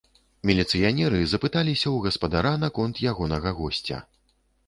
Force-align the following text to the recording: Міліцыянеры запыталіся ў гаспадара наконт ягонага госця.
Міліцыянеры 0.49 1.17
запыталіся 1.33 1.85
ў 1.91 1.97
гаспадара 2.07 2.53
наконт 2.65 2.95
ягонага 3.13 3.49
госця. 3.61 3.97